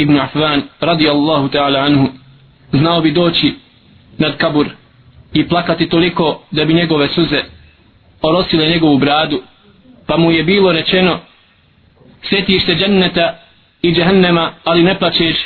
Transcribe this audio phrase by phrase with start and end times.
[0.00, 2.08] ibn Affan radijallahu ta'ala anhu
[2.72, 3.54] znao bi doći
[4.18, 4.66] nad kabur
[5.32, 7.42] i plakati toliko da bi njegove suze
[8.22, 9.42] orosile njegovu bradu
[10.06, 11.18] pa mu je bilo rečeno
[12.28, 13.34] sjetiš se dženneta
[13.82, 15.36] i džehennema ali ne plaćeš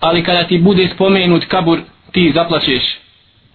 [0.00, 1.78] ali kada ti bude spomenut kabur
[2.12, 2.82] ti zaplaćeš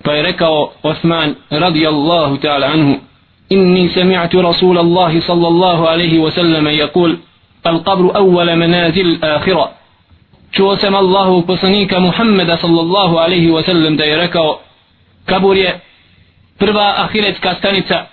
[0.04, 2.96] pa je rekao Osman radijallahu ta'ala anhu
[3.50, 7.16] inni sami'atu rasulallahi sallallahu alaihi wa sallam yakul
[7.68, 9.72] القبر أول منازل الآخرة
[10.53, 14.61] čuo sam Allahu poslanika Muhammeda sallallahu alaihi wa sallam da je rekao
[15.25, 15.81] kabur je
[16.59, 18.07] prva ahiretska stanica.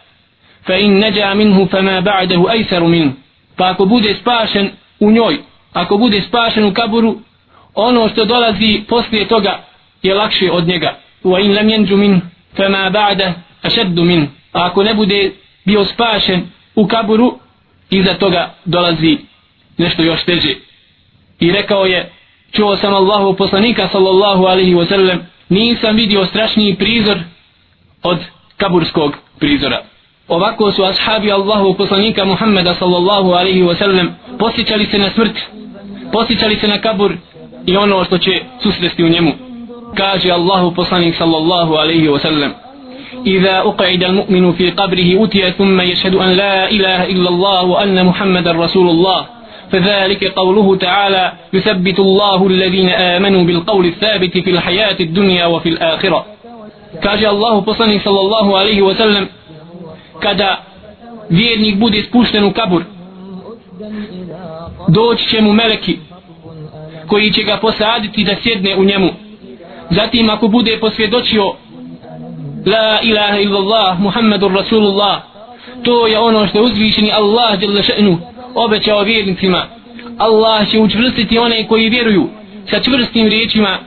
[0.65, 3.13] Fa in neđa minhu fa ma ba'dahu ajsaru minhu.
[3.57, 4.69] Pa ako bude spašen
[4.99, 5.37] u njoj
[5.73, 7.15] ako bude spašen u kaburu
[7.73, 9.63] ono što dolazi poslije toga
[10.03, 10.97] je lakše od njega.
[11.23, 12.21] Wa in lam yanju min
[12.57, 15.31] fa ma ba'da ashaddu min a ako ne bude
[15.65, 17.39] bio spašen u kaburu
[17.89, 19.17] iza toga dolazi
[19.77, 20.55] nešto još teže.
[21.39, 22.11] I rekao je
[22.52, 27.18] čuo sam Allahu poslanika sallallahu alaihi wa sallam nisam vidio strašniji prizor
[28.02, 28.18] od
[28.56, 29.82] kaburskog prizora
[30.28, 35.36] ovako su ashabi Allahu poslanika Muhammeda sallallahu alaihi wa sallam posjećali se na smrt
[36.12, 37.12] posjećali se na kabur
[37.66, 39.32] i ono što će susresti u njemu
[39.94, 42.52] kaže Allahu poslanik sallallahu alaihi wa sallam
[43.26, 48.48] إذا أقعد المؤمن في قبره أتي ثم يشهد أن لا إله إلا الله وأن محمد
[48.48, 49.26] رسول الله
[49.72, 56.26] فذلك قوله تعالى يثبت الله الذين آمنوا بالقول الثابت في الحياة الدنيا وفي الآخرة
[57.02, 59.28] كاجي الله بصني صلى الله عليه وسلم
[60.20, 60.58] kada
[61.30, 62.82] vjernik bude spušten u kabur
[64.88, 65.98] doći će mu meleki
[67.06, 69.08] koji će ga posaditi da sjedne u njemu
[69.90, 71.44] zatim ako bude posvjedočio
[72.66, 75.20] la ilaha illallah muhammadur rasulullah
[75.82, 78.16] to je ono što je uzvišeni Allah jalla še'nu
[78.55, 79.65] obećao vjernicima.
[80.17, 82.29] Allah će učvrstiti one koji vjeruju
[82.69, 83.77] sa čvrstim riječima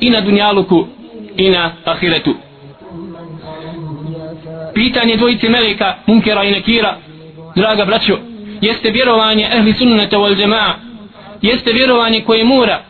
[0.00, 0.86] i na dunjaluku
[1.36, 2.34] i na ahiretu.
[4.74, 6.96] Pitanje dvojice meleka munkera i nekira
[7.56, 8.18] draga braćo
[8.60, 10.74] jeste vjerovanje ehli sunnata wal jamaa
[11.42, 12.82] jeste vjerovanje koje mora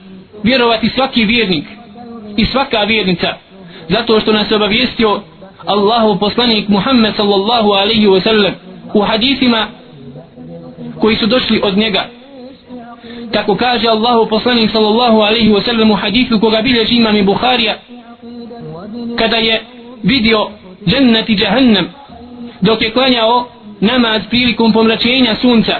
[0.42, 1.64] vjerovati svaki vjernik
[2.36, 3.28] i svaka vjernica
[3.88, 5.20] zato što nas obavijestio
[5.66, 8.52] Allahu poslanik Muhammed sallallahu alaihi wa sallam
[8.94, 9.66] u hadisima
[11.02, 12.02] koji su došli od njega.
[13.32, 17.74] Tako kaže Allahu poslanik sallallahu alaihi wa sallam u hadithu koga bilježi imam i Bukharija
[19.18, 19.62] kada je
[20.02, 20.48] vidio
[20.86, 21.86] džennet i džahannam
[22.60, 23.48] dok je klanjao
[23.80, 25.76] namaz prilikom pomračenja sunca.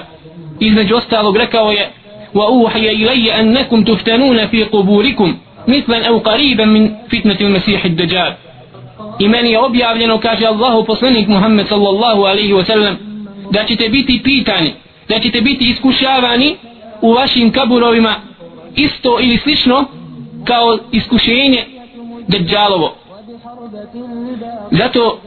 [0.59, 1.89] Između ostalog rekao je
[2.33, 5.35] wa uhaja ilaje annakum tuftanuna fi kuburikum
[5.67, 8.31] mislan au qariban min fitnati mesihi dajjal
[9.19, 12.97] i meni je objavljeno kaže Allahu poslanik Muhammed sallallahu alaihi wa sallam
[13.51, 14.73] da ćete biti pitani
[15.09, 16.55] da ćete biti iskušavani
[17.01, 18.15] u vašim kaburovima
[18.75, 19.85] isto ili slično
[20.45, 21.65] kao iskušenje
[22.27, 22.95] Dejjalovo.
[24.71, 25.19] Zato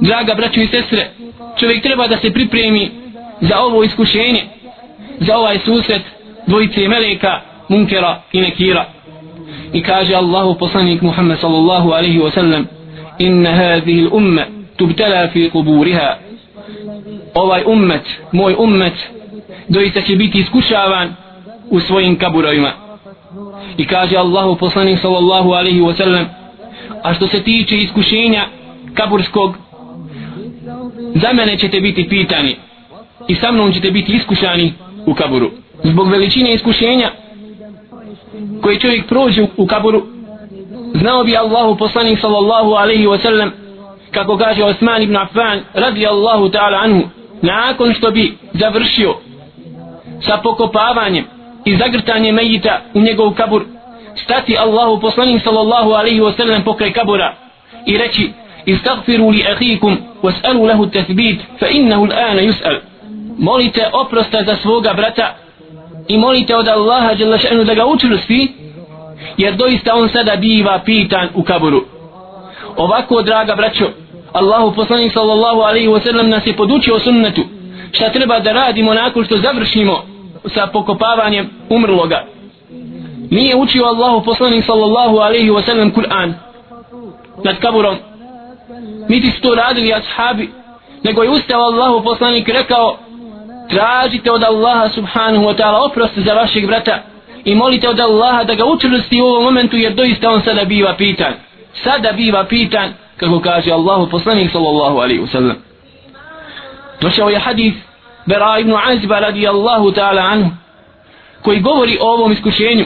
[0.00, 1.10] draga braćo i sestre
[1.56, 2.90] čovjek treba da se pripremi
[3.40, 4.42] za ovo iskušenje
[5.18, 6.02] za ovaj susret
[6.46, 8.84] dvojice meleka munkera i nekira.
[9.72, 12.66] I kaže Allahu poslanik Muhammed sallallahu alaihi wa sallam
[13.18, 14.46] inna hadhihi l'umme
[14.76, 16.16] tubtala fi kuburiha
[17.34, 18.02] ovaj ummet,
[18.32, 18.94] moj ummet,
[19.68, 21.14] doista će biti iskušavan
[21.70, 22.72] u svojim kaburovima.
[23.76, 26.26] I kaže Allahu poslanik sallallahu alaihi wa sallam,
[27.02, 28.44] a što se tiče iskušenja
[28.94, 29.56] kaburskog,
[31.14, 32.56] za mene ćete biti pitani
[33.28, 34.72] i sa mnom ćete biti iskušani
[35.06, 35.50] u kaburu.
[35.84, 37.10] Zbog veličine iskušenja
[38.62, 40.02] koje čovjek prođe u kaburu,
[40.94, 43.50] znao bi Allahu poslanik sallallahu alaihi wa sallam,
[44.10, 47.08] kako kaže Osman ibn Affan radijallahu ta'ala anhu,
[47.42, 49.14] nakon što bi završio
[50.20, 51.24] sa pokopavanjem
[51.64, 53.64] i zagrtanjem mejita u njegov kabur
[54.24, 57.34] stati Allahu poslanik sallallahu alaihi wasallam pokraj kabura
[57.86, 58.32] i reći
[58.66, 62.80] istagfiru li ahikum was'alu lahu tathbit fa innahu l'ana yus'al.
[63.38, 65.34] Molite oprosta za svoga brata
[66.08, 68.52] i molite od Allaha jalla še'nu da ga učvrsti
[69.36, 71.84] jer doista on sada biva pitan u kaburu
[72.76, 73.90] ovako draga braćo
[74.32, 77.42] Allahu poslanik sallallahu alaihi wa sallam nas je podučio sunnetu.
[77.92, 80.04] Šta treba da radimo nakon što završimo
[80.54, 82.24] sa pokopavanjem umrloga?
[83.30, 86.34] Nije učio Allahu poslanik sallallahu alaihi wa sallam Kur'an
[87.44, 87.96] nad kaburom.
[89.08, 90.50] Niti su to radili ashabi
[91.02, 92.96] nego je ustao Allahu poslanik rekao
[93.70, 97.02] tražite od Allaha subhanahu wa ta'ala oprost za vašeg brata
[97.44, 100.94] i molite od Allaha da ga učvrsti u ovom momentu jer doista on sada biva
[100.96, 101.32] pitan.
[101.84, 105.55] Sada biva pitan kako kaže Allahu poslanik sallallahu alaihi wa sallam
[107.01, 107.77] došao je hadith
[108.25, 110.51] Bera ibn Azba radijallahu ta'ala anhu
[111.41, 112.85] koji govori o ovom iskušenju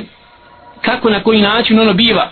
[0.81, 2.30] kako na koji način ono biva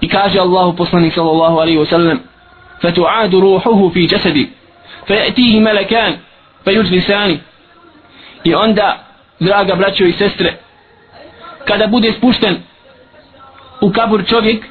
[0.00, 2.18] i kaže Allahu poslanik sallallahu alaihi wa sallam
[2.82, 4.50] فتعاد روحه في جسدي
[5.06, 6.18] فيأتيه ملكان
[6.64, 7.38] فيجلساني
[8.44, 8.98] i onda
[9.40, 10.54] draga braćo i sestre
[11.64, 12.56] kada bude spušten
[13.80, 14.64] u kabur čovjek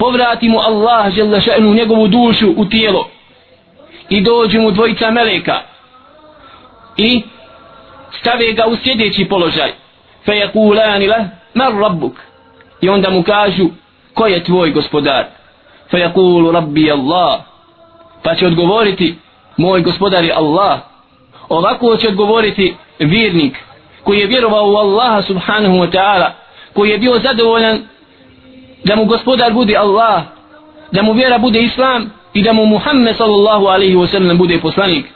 [0.00, 3.08] povrati mu Allah žele še'nu njegovu dušu u tijelo.
[4.08, 5.60] I dođu mu dvojica meleka.
[6.96, 7.22] I
[8.20, 9.72] stave ga u sljedeći položaj.
[10.24, 12.12] Fe je kulani le mar rabbuk?
[12.80, 13.68] I onda mu kažu
[14.14, 15.24] ko je tvoj gospodar?
[15.90, 17.40] Fe je kulu rabbi Allah.
[18.22, 19.14] Pa će odgovoriti
[19.56, 20.80] moj gospodar je Allah.
[21.48, 23.56] Ovako će odgovoriti vjernik
[24.04, 26.30] koji je vjerovao u Allaha subhanahu wa ta'ala
[26.74, 27.89] koji je bio zadovoljan
[28.84, 30.22] da mu gospodar bude Allah
[30.92, 35.06] da mu vjera bude Islam i da mu Muhammed sallallahu alaihi wa sallam bude poslanik.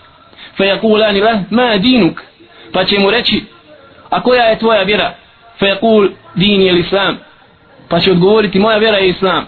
[0.56, 2.20] Fa yakulani lah ma dinuk?
[2.72, 3.44] Pa će mu reći
[4.10, 5.14] a koja je tvoja vjera?
[5.58, 7.18] Fa yakul din je Islam?
[7.88, 9.46] Pa će odgovoriti moja vjera je Islam.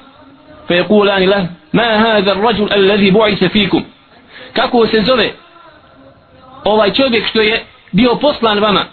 [0.69, 3.85] Fa yakulani lah ma hada rajul alladhi bu'isa fikum?
[4.53, 5.33] Kako se zove
[6.65, 8.85] ovaj čovjek što je bio poslan vama?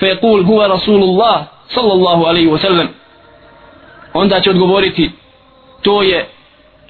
[0.00, 2.88] Fa yakul huwa rasulullah sallallahu alaihi wa sallam
[4.14, 5.10] onda će odgovoriti
[5.82, 6.28] to je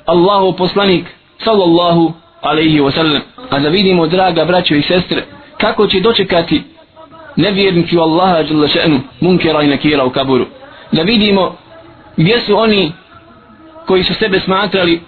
[0.05, 1.07] Allahu poslanik
[1.45, 5.25] sallallahu alaihi wa sallam a da vidimo draga braćo i sestre
[5.61, 6.63] kako će dočekati
[7.37, 10.47] nevjernici u Allaha jalla še'nu munkera i nakira u kaburu
[10.93, 11.57] da vidimo
[12.17, 12.93] gdje su oni
[13.87, 15.01] koji su sebe smatrali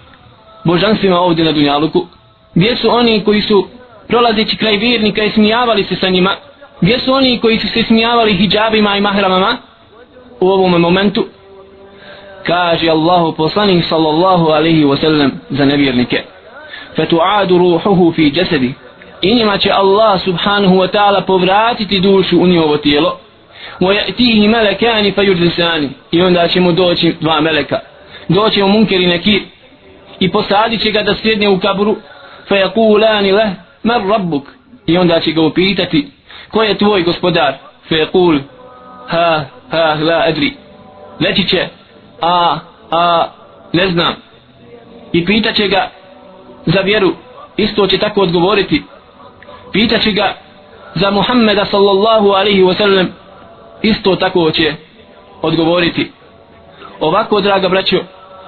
[0.63, 2.07] božanstvima ovdje na Dunjaluku.
[2.55, 3.67] Gdje su oni koji su
[4.07, 6.31] prolazeći kraj vjernika i smijavali se sa njima.
[6.81, 9.57] Gdje su oni koji su se smijavali hijabima i mahramama
[10.39, 11.25] u ovom momentu
[12.47, 16.23] kaže Allahu poslanik sallallahu alaihi wa sallam za nevjernike.
[16.95, 18.73] Fatu'adu ruhuhu fi jasadi.
[19.21, 23.19] I njima će Allah subhanahu wa ta'ala povratiti dušu u njovo tijelo.
[23.79, 27.79] Wa ya'tihi malakani fayujlisani i onda će mu doći dva meleka.
[28.27, 29.41] Doće mu munker i nekir
[30.19, 31.95] i posadit će ga da sjedne u kaburu.
[32.49, 33.49] Fayakulani leh
[33.83, 34.43] mar rabbuk?
[34.85, 36.07] I onda će ga upitati
[36.51, 37.53] ko je tvoj gospodar?
[37.89, 38.39] Fayakul
[39.07, 40.53] ha ha la adri.
[41.19, 41.67] Reći će
[42.21, 42.59] a,
[42.91, 43.27] a,
[43.73, 44.13] ne znam.
[45.13, 45.89] I pitaće ga
[46.65, 47.13] za vjeru,
[47.57, 48.83] isto će tako odgovoriti.
[49.71, 50.33] Pitaće ga
[50.95, 53.07] za Muhammeda sallallahu alaihi wa sallam,
[53.81, 54.73] isto tako će
[55.41, 56.11] odgovoriti.
[56.99, 57.97] Ovako, draga braćo,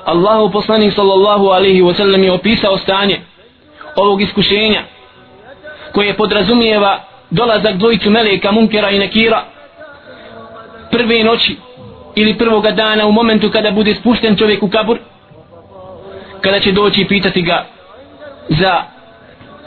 [0.06, 3.22] Allahu poslanik sallallahu alaihi wa sallam je opisao stanje
[3.96, 4.84] ovog iskušenja
[5.94, 7.00] koje podrazumijeva
[7.30, 9.44] dolazak dvojicu meleka munkera i nekira
[10.92, 11.58] prve noći
[12.22, 14.98] ili prvoga dana u momentu kada bude spušten čovjek u kabur
[16.42, 17.66] kada će doći pitati ga
[18.50, 18.84] za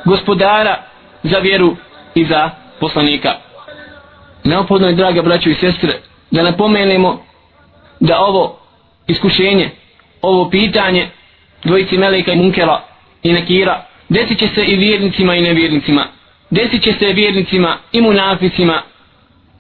[0.05, 0.77] gospodara
[1.23, 1.77] za vjeru
[2.15, 2.51] i za
[2.81, 3.35] poslanika.
[4.45, 5.93] Neophodno je draga braćo i sestre
[6.31, 7.23] da napomenemo
[8.01, 8.59] da ovo
[9.07, 9.71] iskušenje
[10.23, 11.09] ovo pitanje
[11.65, 12.85] dvojici meleka i Munkela
[13.23, 16.07] i nekira desit će se i vjernicima i nevjernicima.
[16.51, 18.83] Desit će se vjernicima i munaficima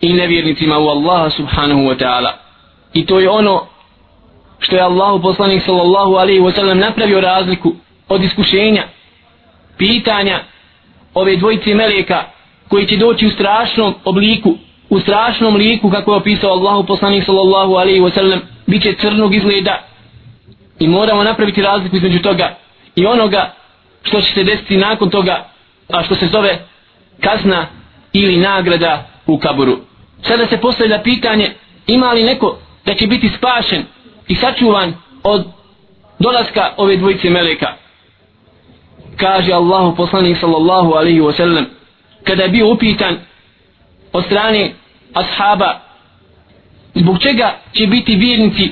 [0.01, 2.42] i nevjernicima u Allaha subhanahu wa ta'ala.
[2.93, 3.67] I to je ono
[4.59, 7.75] što je Allahu poslanik sallallahu alaihi wa sallam napravio razliku
[8.09, 8.83] od iskušenja,
[9.79, 10.41] pitanja
[11.15, 12.25] ove dvojice meleka
[12.69, 14.55] koji će doći u strašnom obliku,
[14.91, 19.35] u strašnom liku kako je opisao Allahu poslanik sallallahu alaihi wa sallam, bit će crnog
[19.35, 19.83] izgleda
[20.79, 22.57] i moramo napraviti razliku između toga
[22.97, 23.55] i onoga
[24.03, 25.47] što će se desiti nakon toga,
[25.93, 26.59] a što se zove
[27.21, 27.67] kazna
[28.13, 29.79] ili nagrada u kaburu.
[30.23, 31.53] Sada se postavlja pitanje
[31.87, 33.85] ima li neko da će biti spašen
[34.29, 35.47] i sačuvan od
[36.19, 37.67] dolaska ove dvojice meleka.
[39.17, 41.65] Kaže Allahu poslanik sallallahu alaihi wasallam
[42.25, 43.17] kada je bio upitan
[44.13, 44.73] od strane
[45.15, 45.81] ashaba
[46.95, 48.71] zbog čega će biti vjernici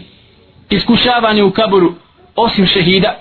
[0.70, 1.94] iskušavani u kaburu
[2.36, 3.16] osim šehida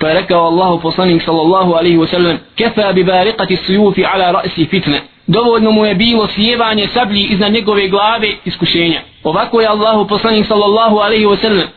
[0.00, 5.00] pa je rekao Allahu poslanik sallallahu alaihi wasallam kefa bi bariqati sujufi ala ra'si fitne
[5.26, 9.00] dovoljno mu je bilo sjevanje sablji iznad njegove glave iskušenja.
[9.24, 11.68] Ovako je Allahu poslanik sallallahu alaihi wa sallam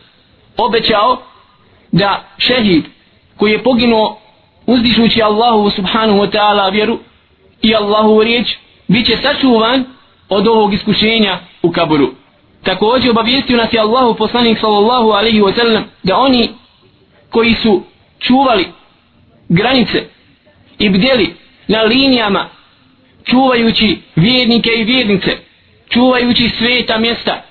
[0.56, 1.18] obećao
[1.92, 2.84] da šehid
[3.36, 4.18] koji je poginuo
[4.66, 6.98] uzdišući Allahu subhanahu wa ta'ala vjeru
[7.62, 8.56] i Allahu riječ
[8.88, 9.84] bit će sačuvan
[10.28, 12.10] od ovog iskušenja u kaburu.
[12.64, 16.48] također obavijestio nas je Allahu poslanik sallallahu alaihi wa sallam da oni
[17.30, 17.82] koji su
[18.20, 18.66] čuvali
[19.48, 20.08] granice
[20.78, 21.34] i bdjeli
[21.68, 22.48] na linijama
[23.26, 25.36] čuvajući vjernike i vjernice
[25.88, 27.42] čuvajući sveta mjesta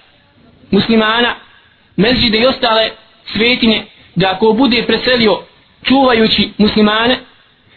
[0.72, 1.36] muslimana
[1.96, 2.90] mezđide i ostale
[3.26, 5.40] svetine da ako bude preselio
[5.84, 7.18] čuvajući muslimane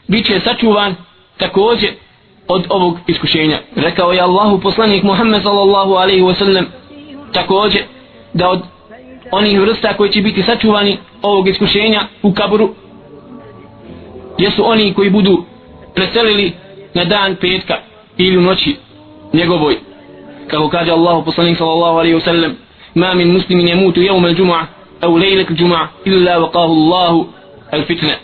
[0.07, 0.95] bit će sačuvan
[1.37, 1.91] također
[2.49, 3.59] od ovog iskušenja.
[3.77, 6.67] Rekao je Allahu poslanik Muhammed sallallahu alaihi wa sallam
[7.33, 7.83] također
[8.35, 8.63] da od
[9.31, 12.75] onih vrsta koji će biti sačuvani ovog iskušenja u kaburu
[14.39, 15.45] jesu oni koji budu
[15.95, 16.53] preselili
[16.95, 17.88] na dan petka
[18.19, 18.77] ili u noći
[19.33, 19.77] njegovoj.
[20.49, 22.57] Kako kaže Allahu poslanik sallallahu alaihi wa sallam
[22.95, 24.67] ma min muslimin yamutu yawm al-jum'a
[25.01, 27.27] aw laylat al-jum'a illa waqahu Allahu
[27.71, 28.15] al-fitna.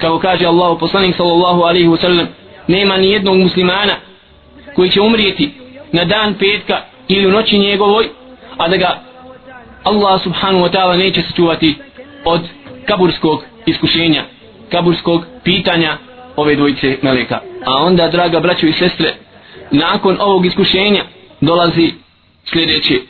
[0.00, 2.26] Kako kaže Allahu poslanik sallallahu alaihi wa sallam
[2.68, 3.94] nema ni jednog muslimana
[4.76, 5.50] koji će umrijeti
[5.92, 8.08] na dan petka ili u noći njegovoj
[8.58, 9.00] a da ga
[9.84, 11.74] Allah subhanahu wa ta'ala neće sačuvati
[12.24, 12.40] od
[12.86, 14.24] kaburskog iskušenja
[14.70, 15.96] kaburskog pitanja
[16.36, 19.14] ove dvojice meleka a onda draga braćo i sestre
[19.70, 21.04] nakon ovog iskušenja
[21.40, 21.92] dolazi
[22.52, 23.00] sljedeće.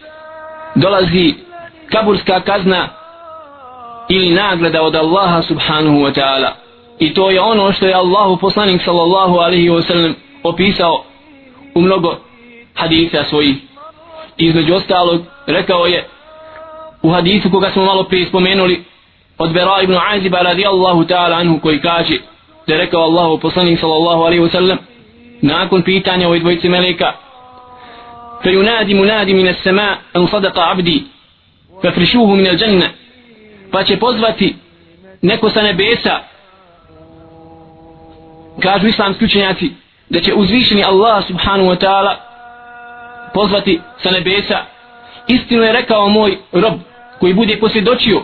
[0.74, 1.34] Dolazi
[1.92, 2.88] kaburska kazna
[4.08, 6.50] ili nagrada od Allaha subhanahu wa ta'ala.
[6.98, 11.04] I to je ono što je Allahu poslanik sallallahu alaihi wa sallam opisao
[11.74, 12.16] u mnogo
[12.74, 13.56] hadisa svojih.
[14.36, 16.08] Između ostalog rekao je
[17.02, 18.84] u hadisu koga smo malo prije spomenuli
[19.38, 22.16] od Bera ibn Aziba radijallahu ta'ala anhu koji kaže
[22.67, 24.77] da je rekao Allahu poslanik sallallahu alaihi wa sallam
[25.41, 27.13] nakon pitanja ovoj dvojice meleka
[28.43, 31.03] فينادي منادي من السماء أن صدق عبدي
[31.83, 32.91] ففرشوه من الجنة
[33.71, 34.55] pa će pozvati
[35.21, 36.19] neko sa nebesa
[38.59, 39.71] kažu islamski učenjaci
[40.09, 42.15] da će uzvišeni Allah subhanahu wa ta'ala
[43.33, 44.65] pozvati sa nebesa
[45.27, 46.73] istinu je rekao moj rob
[47.19, 48.21] koji bude posvjedočio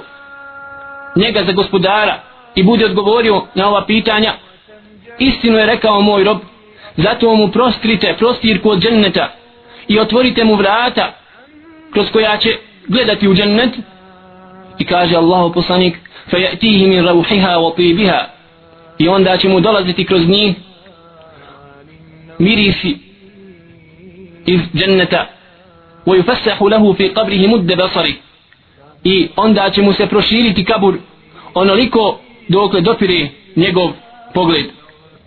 [1.15, 2.19] njega za gospodara
[2.55, 4.33] i bude odgovorio na ova pitanja
[5.19, 6.37] istinu je rekao moj rob
[6.97, 9.33] zato mu prostrite prostirku od dženneta
[9.87, 11.13] i otvorite mu vrata
[11.93, 12.57] kroz koja će
[12.87, 13.73] gledati u džennet
[14.79, 15.97] i kaže Allahu poslanik
[16.31, 18.25] فَيَأْتِيهِ مِنْ رَوْحِهَا وَطِيبِهَا
[18.97, 20.55] i onda će mu dolaziti kroz njih
[22.39, 22.97] mirisi
[24.45, 25.25] iz dženneta
[26.05, 28.13] وَيُفَسَّحُ لَهُ فِي قَبْرِهِ مُدَّ بَصَرِ
[29.03, 30.97] i onda će mu se proširiti kabur
[31.53, 33.91] onoliko dokle dopire njegov
[34.33, 34.65] pogled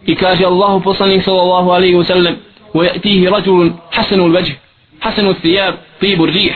[0.07, 2.35] i kaže Allahu poslanik sallallahu alaihi wa sallam
[2.75, 4.55] وَيَأْتِيهِ رَجُلٌ حَسَنُ الْوَجْهِ
[5.01, 6.55] حَسَنُ الثِّيَابِ طِيبُ الرِّيحِ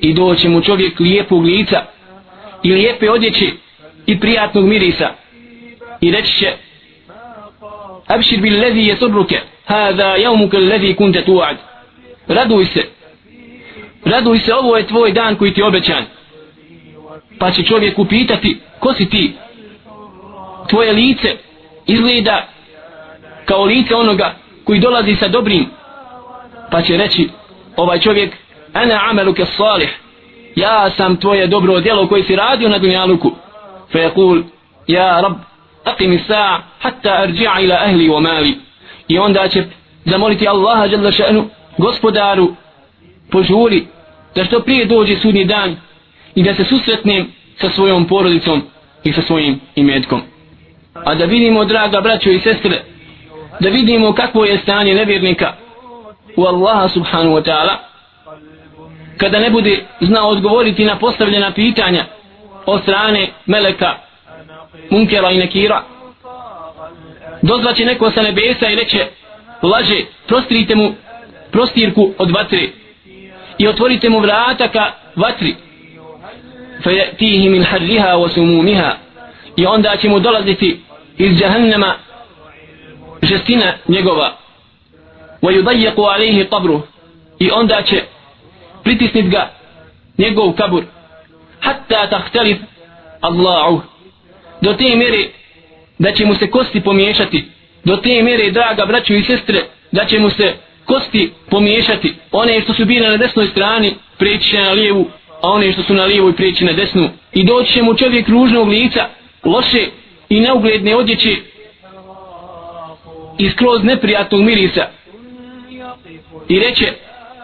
[0.00, 1.82] i doće mu čovjek lijepog lica
[2.62, 3.50] i lijepe odjeće
[4.06, 5.10] i prijatnog mirisa
[6.00, 6.52] i reći će
[8.06, 11.56] Abšir bil lezi je surruke Hada javmuke lezi kunte tuad
[12.28, 12.84] Raduj se
[14.04, 16.04] Raduj se ovo je tvoj dan koji ti je obećan
[17.38, 19.32] Pa će čovjek upitati Ko si ti
[20.69, 21.37] Tvoje lice
[21.85, 22.47] izgleda
[23.45, 25.65] Kao lice onoga Koji dolazi sa dobrim.
[26.71, 27.29] Pa će reći
[27.75, 28.33] Ovaj čovjek
[28.73, 29.99] Ana ameluke salih.
[30.55, 33.31] Ja sam tvoje dobro djelo koji si radio na dunjaluku.
[33.91, 34.11] Fe je
[34.87, 35.33] Ja rab
[35.85, 38.57] aqim sa'a hatta arji'a ila ahli wa mali.
[39.07, 39.63] I onda će
[40.05, 41.43] zamoliti Allaha jalla še'nu
[41.77, 42.55] gospodaru
[43.31, 43.85] požuri
[44.35, 45.75] da što prije dođe sudnji dan
[46.35, 48.61] i da se susretnem sa svojom porodicom
[49.03, 50.21] i sa svojim imetkom
[51.05, 52.81] a da vidimo draga braćo i sestre
[53.59, 55.53] da vidimo kakvo je stanje nevjernika
[56.35, 57.75] u Allaha subhanahu wa ta'ala
[59.17, 62.05] kada ne bude znao odgovoriti na postavljena pitanja
[62.65, 63.93] od strane meleka
[64.89, 65.83] munkera i nekira.
[67.41, 69.07] Dozvaće neko sa nebesa i reće
[69.61, 70.93] laže, prostrite mu
[71.51, 72.67] prostirku od vatre
[73.57, 75.55] i otvorite mu vrata ka vatri.
[76.83, 78.95] Fejetihi min harriha wa sumumiha.
[79.55, 80.79] I onda će mu dolaziti
[81.17, 81.95] iz jahannama
[83.21, 84.37] žestina njegova.
[85.41, 86.47] Wa yudajiku alaihi
[87.39, 88.03] i onda će
[88.83, 89.51] pritisnit ga
[90.17, 90.83] njegov kabur.
[91.59, 92.57] Hatta tahtalif
[93.21, 93.81] Allahu.
[94.61, 95.27] Do te mjere
[95.99, 97.45] da će mu se kosti pomiješati.
[97.83, 100.53] Do te mjere draga braćo i sestre da će mu se
[100.85, 102.15] kosti pomiješati.
[102.31, 105.07] One što su bile na desnoj strani preći će na lijevu
[105.43, 107.09] a one što su na lijevoj preći na desnu.
[107.33, 109.09] I doći će mu čovjek ružnog lica
[109.43, 109.87] loše
[110.29, 111.35] i neugledne odjeće
[113.37, 114.87] i skroz neprijatnog mirisa.
[116.49, 116.93] I reče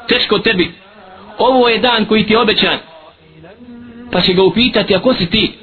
[0.07, 0.71] teško tebi
[1.37, 2.77] ovo je dan koji ti je obećan.
[4.11, 5.53] Pa će ga upitati ako si ti?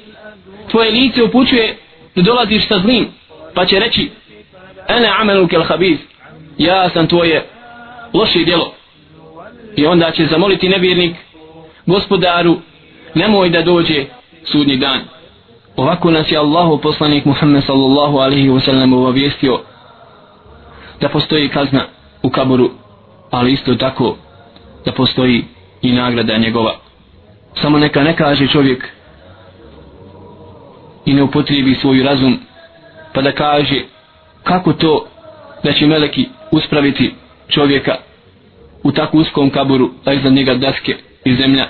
[0.71, 1.77] Tvoje lice upućuje
[2.15, 3.07] da dolaziš sa zlim.
[3.53, 4.09] Pa će reći
[4.87, 5.97] ene amenu kel habiz
[6.57, 7.45] ja sam tvoje
[8.13, 8.73] loše djelo.
[9.75, 11.15] I onda će zamoliti nevjernik
[11.85, 12.57] gospodaru
[13.13, 14.05] nemoj da dođe
[14.45, 14.99] sudnji dan
[15.77, 19.59] ovako nas je Allahu poslanik Muhammed sallallahu alaihi wa sallam obavijestio
[21.01, 21.85] da postoji kazna
[22.23, 22.69] u kaburu,
[23.31, 24.15] ali isto tako
[24.85, 25.45] da postoji
[25.81, 26.75] i nagrada njegova.
[27.61, 28.87] Samo neka ne kaže čovjek
[31.05, 32.39] i ne upotrijebi svoj razum
[33.13, 33.81] pa da kaže
[34.43, 35.05] kako to
[35.63, 37.13] da će meleki uspraviti
[37.49, 37.95] čovjeka
[38.83, 41.67] u tako uskom kaburu, a iznad njega daske i zemlja.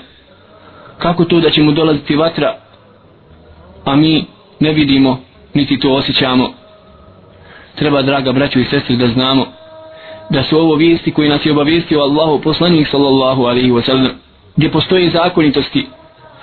[0.98, 2.56] Kako to da će mu dolaziti vatra
[3.84, 4.24] a mi
[4.60, 5.20] ne vidimo
[5.54, 6.50] niti to osjećamo.
[7.74, 9.46] Treba draga braćo i sestri da znamo
[10.30, 14.10] da su ovo vijesti koji nas je obavijestio Allahu poslanik sallallahu alaihi wa sallam
[14.56, 15.86] gdje postoje zakonitosti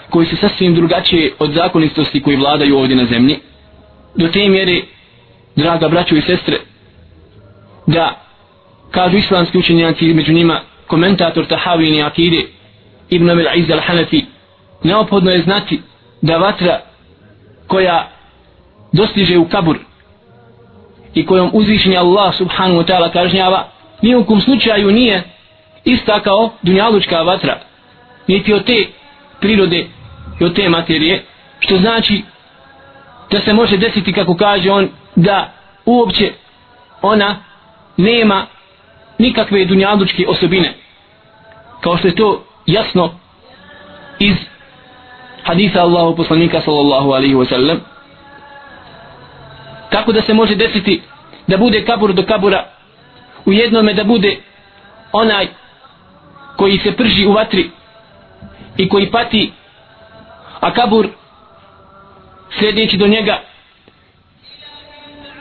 [0.10, 3.38] koji su sasvim drugačije od zakonitosti koji vladaju ovdje na zemlji.
[4.16, 4.82] Do te mjere
[5.56, 6.60] draga braćo i sestre
[7.88, 8.22] da
[8.92, 12.46] kažu islamski učenjaci među njima komentator Tahavini Akide
[13.10, 14.24] Ibn Abil Izz al-Hanafi
[14.84, 15.82] neophodno je znati
[16.22, 16.80] da vatra
[17.68, 18.10] koja
[18.92, 19.78] dostiže u kabur
[21.14, 23.68] i kojom uzvišenje Allah subhanahu wa ta'ala kažnjava
[24.02, 25.24] nijekom slučaju nije
[25.84, 27.60] ista kao dunjalučka vatra
[28.28, 28.88] niti od te
[29.40, 29.88] prirode
[30.40, 31.26] i od te materije
[31.60, 32.24] što znači
[33.32, 35.52] da se može desiti kako kaže on da
[35.86, 36.32] uopće
[37.02, 37.36] ona
[37.98, 38.46] nema
[39.18, 40.74] nikakve dunjalučke osobine.
[41.82, 43.20] Kao što je to jasno
[44.20, 44.36] iz
[45.46, 47.78] hadisa Allahu poslanika sallallahu alaihi wasallam
[49.90, 51.02] tako da se može desiti
[51.48, 52.66] da bude kabur do kabura
[53.46, 54.38] u jednome da bude
[55.12, 55.48] onaj
[56.58, 57.70] koji se prži u vatri
[58.78, 59.52] i koji pati
[60.60, 61.08] a kabur
[62.60, 63.40] sljedeći do njega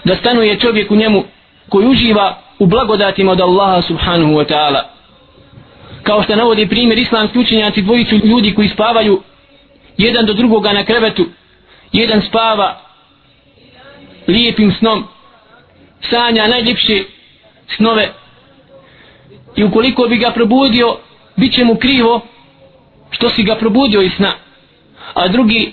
[0.05, 1.25] da stanuje čovjek u njemu
[1.69, 4.83] koji uživa u blagodatima od Allaha subhanahu wa ta'ala.
[6.03, 9.23] Kao što navodi primjer islamski učenjaci dvojicu ljudi koji spavaju
[9.97, 11.27] jedan do drugoga na krevetu.
[11.93, 12.81] Jedan spava
[14.29, 15.05] lijepim snom.
[16.11, 17.05] Sanja najljepše
[17.77, 18.13] snove.
[19.57, 20.99] I ukoliko bi ga probudio
[21.37, 22.21] bit će mu krivo
[23.11, 24.33] što si ga probudio iz sna.
[25.15, 25.73] A drugi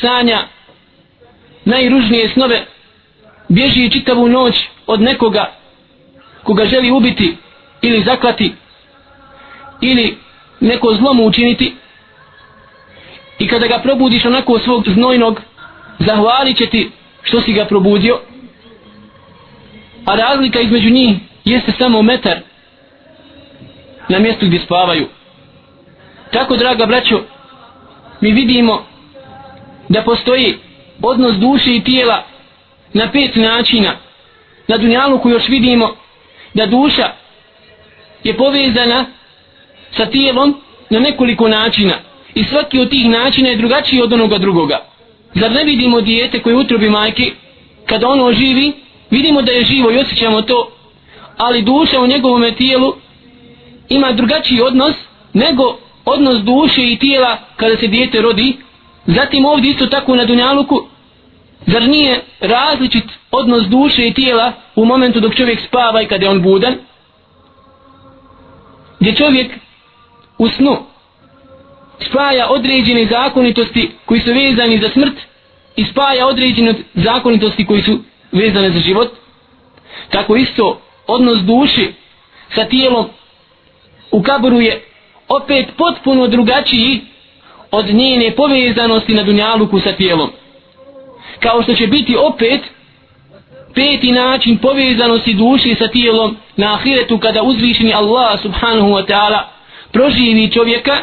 [0.00, 0.38] sanja
[1.64, 2.66] najružnije snove.
[3.48, 4.54] Bježi čitavu noć
[4.86, 5.52] od nekoga
[6.42, 7.36] koga želi ubiti
[7.82, 8.52] ili zaklati
[9.80, 10.16] ili
[10.60, 11.74] neko zlo mu učiniti
[13.38, 15.40] i kada ga probudiš onako svog znojnog
[15.98, 16.90] zahvalit će ti
[17.22, 18.20] što si ga probudio.
[20.04, 22.38] A razlika između njih jeste samo metar
[24.08, 25.08] na mjestu gdje spavaju.
[26.32, 27.22] Tako draga braćo
[28.20, 28.84] mi vidimo
[29.88, 30.56] da postoji
[31.02, 32.22] odnos duše i tijela
[32.92, 33.96] na pet načina.
[34.68, 35.90] Na Dunjaluku još vidimo
[36.54, 37.12] da duša
[38.24, 39.06] je povezana
[39.96, 41.94] sa tijelom na nekoliko načina
[42.34, 44.78] i svaki od tih načina je drugačiji od onoga drugoga.
[45.34, 47.32] Zar ne vidimo dijete koje utrobi majke?
[47.86, 48.72] Kada ono živi
[49.10, 50.70] vidimo da je živo i osjećamo to
[51.36, 52.94] ali duša u njegovom tijelu
[53.88, 54.94] ima drugačiji odnos
[55.32, 58.56] nego odnos duše i tijela kada se dijete rodi.
[59.06, 60.86] Zatim ovdje isto tako na dunjaluku
[61.66, 66.30] zar nije različit odnos duše i tijela u momentu dok čovjek spava i kada je
[66.30, 66.74] on budan?
[69.00, 69.50] Gdje čovjek
[70.38, 70.76] u snu
[72.00, 75.14] spaja određene zakonitosti koji su vezani za smrt
[75.76, 77.98] i spaja određene zakonitosti koji su
[78.32, 79.08] vezane za život.
[80.10, 81.92] Tako isto odnos duše
[82.54, 83.06] sa tijelom
[84.10, 84.84] u kaboru je
[85.28, 87.00] opet potpuno drugačiji
[87.70, 90.30] od njene povezanosti na dunjaluku sa tijelom.
[91.40, 92.60] Kao što će biti opet
[93.74, 99.38] peti način povezanosti duše sa tijelom na ahiretu kada uzvišeni Allah subhanahu wa ta'ala
[99.92, 100.96] proživi čovjeka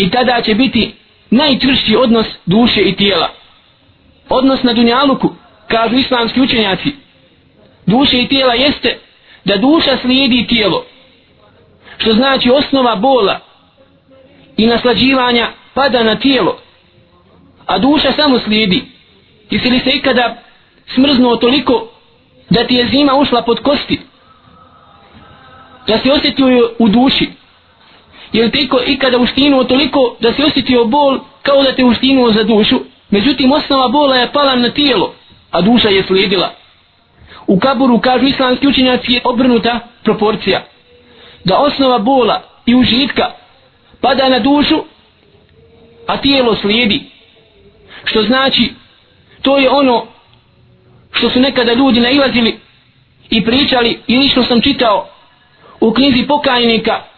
[0.00, 0.94] i tada će biti
[1.30, 3.28] najčvršći odnos duše i tijela.
[4.28, 5.34] Odnos na dunjaluku
[5.68, 6.92] kažu islamski učenjaci.
[7.86, 8.98] Duše i tijela jeste
[9.44, 10.84] da duša slijedi tijelo
[11.98, 13.40] što znači osnova bola
[14.56, 16.58] i naslađivanja pada na tijelo
[17.66, 18.84] a duša samo slijedi.
[19.50, 20.36] Jesi li se ikada
[20.94, 21.88] smrznuo toliko
[22.50, 24.00] da ti je zima ušla pod kosti?
[25.86, 27.30] Da se osjetio u duši?
[28.32, 32.42] Je li teko ikada uštinuo toliko da se osjetio bol kao da te uštinuo za
[32.44, 32.80] dušu?
[33.10, 35.14] Međutim osnova bola je pala na tijelo
[35.50, 36.52] a duša je slijedila.
[37.46, 40.64] U kaburu kažu islamski učenjaci je obrnuta proporcija.
[41.44, 43.30] Da osnova bola i užitka
[44.00, 44.84] pada na dušu
[46.06, 47.04] a tijelo slijedi.
[48.04, 48.72] Što znači
[49.42, 50.06] to je ono
[51.12, 52.58] što su nekada ljudi nailazili
[53.30, 55.08] i pričali i što sam čitao
[55.80, 57.09] u knjizi pokajnika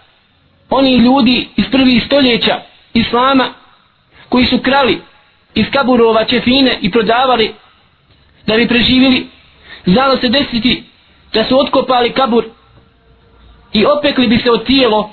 [0.73, 2.61] oni ljudi iz prvih stoljeća
[2.95, 3.49] Islama
[4.29, 5.01] koji su krali
[5.55, 7.55] iz kaburova čefine i prodavali
[8.47, 9.27] da bi preživili
[9.87, 10.85] znalo se desiti
[11.33, 12.45] da su otkopali kabur
[13.73, 15.11] i opekli bi se od tijelo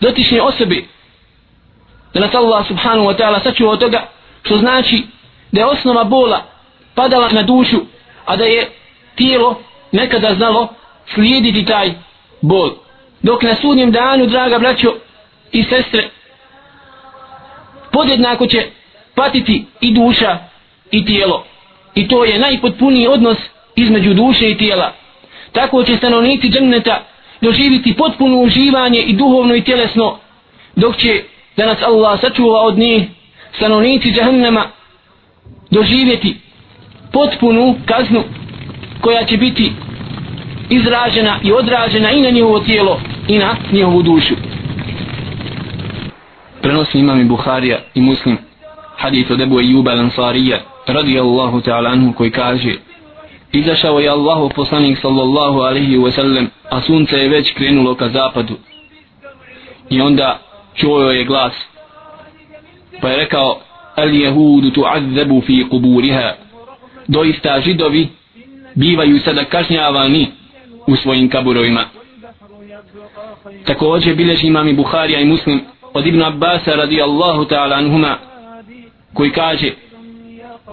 [0.00, 0.82] dotične osobe.
[2.14, 4.08] Da nas Allah subhanahu wa ta'ala sačuva od toga
[4.42, 5.02] što znači
[5.52, 6.42] da je osnova bola
[6.94, 7.80] padala na dušu
[8.24, 8.70] a da je
[9.14, 9.60] tijelo
[9.92, 10.68] nekada znalo
[11.14, 11.94] slijediti taj
[12.40, 12.70] bol
[13.22, 14.94] dok na sudnjem danu draga braćo
[15.52, 16.08] i sestre
[17.92, 18.66] podjednako će
[19.14, 20.38] patiti i duša
[20.90, 21.44] i tijelo.
[21.94, 23.38] I to je najpotpuniji odnos
[23.76, 24.92] između duše i tijela.
[25.52, 27.04] Tako će stanovnici dženneta
[27.40, 30.18] doživiti potpuno uživanje i duhovno i tjelesno
[30.76, 31.22] dok će
[31.56, 33.02] da nas Allah sačuva od njih
[33.56, 34.66] stanovnici džahannama
[35.70, 36.36] doživjeti
[37.12, 38.24] potpunu kaznu
[39.00, 39.72] koja će biti
[40.70, 44.34] izražena i odražena i na njihovo tijelo i na njihovu dušu.
[46.62, 48.38] Prenosi imam i Buharija i muslim
[48.96, 52.74] hadith od Ebu Ejuba Lansarija radijallahu ta'ala anhu koji kaže
[53.52, 58.54] izašao je Allahu poslanik sallallahu alaihi wa sallam a sunce je već krenulo ka zapadu.
[59.90, 60.38] I onda
[60.74, 61.52] čuo je glas
[63.00, 63.60] pa je rekao
[63.96, 66.34] al jehudu tu'azzabu fi kuburiha
[67.08, 68.08] doista židovi
[68.74, 70.39] bivaju sada kažnjavani
[70.90, 71.84] u svojim kaburovima.
[73.66, 75.60] Također bileži imam i Buharija i Muslim
[75.92, 78.16] od Ibn Abbasa radijallahu ta'ala anhuma
[79.14, 79.70] koji kaže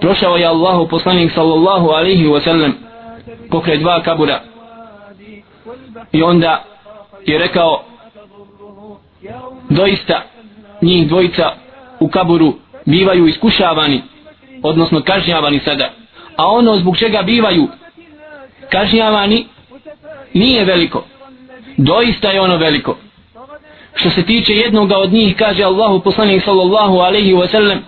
[0.02, 2.74] prošao je Allahu poslanik sallallahu alaihi wa sallam
[3.52, 4.42] pokraj dva kabura
[6.12, 6.64] i onda
[7.26, 7.84] je rekao
[9.70, 10.22] doista
[10.82, 11.52] njih dvojica
[12.00, 12.54] u kaburu
[12.86, 14.02] bivaju iskušavani
[14.64, 15.90] odnosno kažnjavani sada
[16.36, 17.68] a ono zbog čega bivaju
[18.70, 19.48] kažnjavani
[20.34, 21.06] nije veliko.
[21.78, 22.98] Doista je ono veliko.
[23.96, 27.80] Što se tiče jednoga od njih kaže Allahu poslanik sallallahu alaihi wa sallam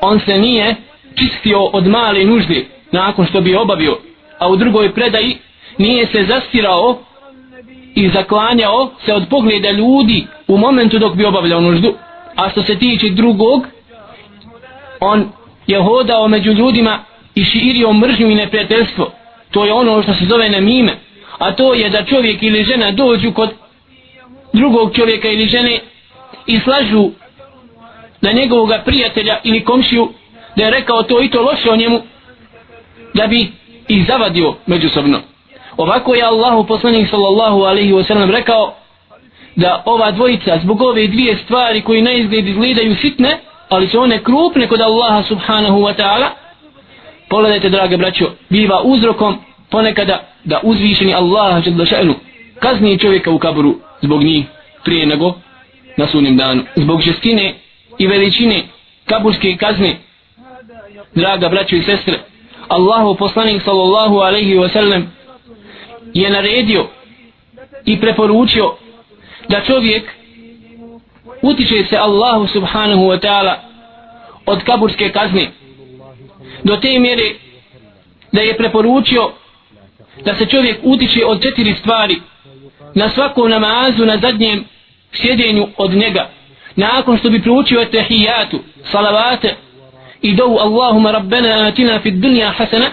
[0.00, 0.76] on se nije
[1.14, 3.98] čistio od male nužde nakon što bi obavio
[4.40, 5.36] a u drugoj predaji
[5.78, 6.98] nije se zastirao
[7.94, 11.94] i zaklanjao se od pogleda ljudi u momentu dok bi obavljao nuždu.
[12.36, 13.66] A što se tiče drugog
[15.00, 15.28] on
[15.66, 16.98] je hodao među ljudima
[17.34, 19.12] i širio mržnju i neprijateljstvo.
[19.50, 20.92] To je ono što se zove nemime
[21.40, 23.50] a to je da čovjek ili žena dođu kod
[24.52, 25.80] drugog čovjeka ili žene
[26.46, 27.10] i slažu
[28.20, 30.08] na njegovog prijatelja ili komšiju
[30.56, 32.02] da je rekao to i to loše o njemu
[33.14, 33.52] da bi
[33.88, 35.20] ih zavadio međusobno.
[35.76, 38.74] Ovako je Allahu poslanik sallallahu alaihi wa sallam rekao
[39.56, 44.22] da ova dvojica zbog ove dvije stvari koji na izgled izgledaju sitne ali su one
[44.22, 46.28] krupne kod Allaha subhanahu wa ta'ala
[47.28, 49.38] pogledajte drage braćo biva uzrokom
[49.70, 51.64] ponekada da uzvišeni Allah
[52.58, 54.44] kazni čovjeka u kaburu zbog njih
[54.84, 55.34] prije nego
[55.96, 56.62] na sunnim danu.
[56.76, 57.54] Zbog žestine
[57.98, 58.62] i veličine
[59.06, 59.96] kaburske kazne
[61.14, 62.18] draga braćo i sestre
[62.68, 65.12] Allahu poslanik sallallahu alaihi wa sallam
[66.14, 66.86] je naredio
[67.84, 68.74] i preporučio
[69.48, 70.10] da čovjek
[71.42, 73.54] utiče se Allahu subhanahu wa ta'ala
[74.46, 75.50] od kaburske kazne.
[76.64, 77.34] Do te mjere
[78.32, 79.32] da je preporučio
[80.24, 82.16] da se čovjek utiče od četiri stvari.
[82.94, 84.64] Na svakom namazu na zadnjem
[85.12, 86.28] sjedenju od njega.
[86.76, 88.60] Nakon što bi proučio tehijatu
[88.92, 89.54] salavate
[90.22, 92.86] i dovu Allahuma rabbena atina fid dunja hasana.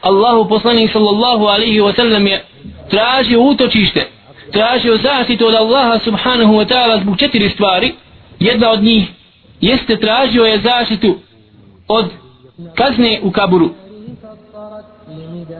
[0.00, 2.44] Allahu poslanik sallallahu alaihi wa sallam je
[2.90, 4.06] tražio utočište
[4.52, 7.92] tražio zaštitu od Allaha subhanahu wa ta'ala zbog četiri stvari.
[8.40, 9.08] Jedna od njih
[9.60, 11.18] jeste tražio je zaštitu
[11.88, 12.10] od
[12.74, 13.70] kazne u kaburu.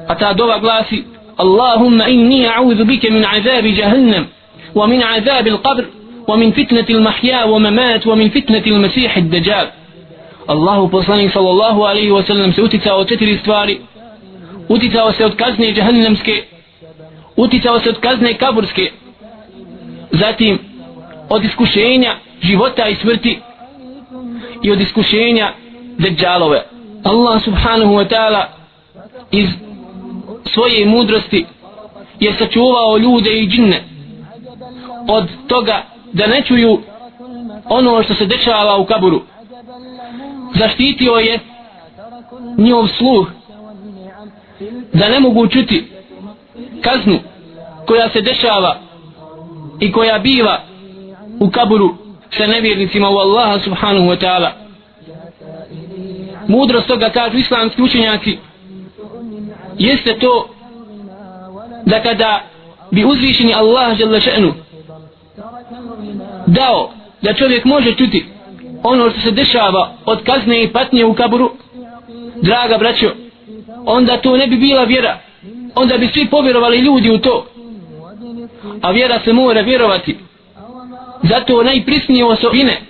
[0.08, 1.04] A ta dova glasi
[1.36, 4.26] Allahumma inni a'udhu bike min azabi jahannam
[4.74, 5.84] wa min azabi al-qabr
[6.28, 9.66] wa min fitnati al-mahya wa mamat wa min fitnati al-masih ad-dajjal
[10.48, 13.80] Allahu poslanik sallallahu alaihi wa sallam se uticao od četiri stvari
[14.68, 16.42] uticao se od kazne jahannamske
[17.36, 18.90] uticao se od kazne kaburske
[20.10, 20.58] zatim
[21.28, 23.38] od iskušenja života i smrti
[24.62, 25.52] i od iskušenja
[25.98, 26.62] deđalove
[27.04, 28.59] Allah subhanahu wa ta'ala
[29.30, 29.48] iz
[30.54, 31.46] svoje mudrosti
[32.20, 33.84] je sačuvao ljude i džinne.
[35.08, 36.80] Od toga da ne čuju
[37.64, 39.22] ono što se dešava u kaburu
[40.54, 41.38] zaštitio je
[42.58, 43.28] njihov sluh
[44.92, 45.86] da ne mogu čuti
[46.80, 47.18] kaznu
[47.86, 48.76] koja se dešava
[49.80, 50.60] i koja biva
[51.40, 51.96] u kaburu
[52.30, 54.50] sa nevjernicima u Allaha subhanahu wa ta'ala.
[56.48, 58.38] Mudrost toga kažu islamski učenjaci
[59.80, 60.48] jeste to
[61.86, 62.42] da kada
[62.90, 64.52] bi uzvišeni Allah žele še'nu
[66.46, 66.90] dao
[67.22, 68.26] da čovjek može čuti
[68.82, 71.50] ono što se dešava od kazne i patnje u kaburu
[72.42, 73.10] draga braćo
[73.86, 75.18] onda to ne bi bila vjera.
[75.74, 77.46] Onda bi svi povjerovali ljudi u to.
[78.82, 80.16] A vjera se mora vjerovati.
[81.22, 82.80] Zato najprisnije osobine